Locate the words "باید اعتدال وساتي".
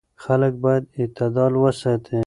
0.63-2.19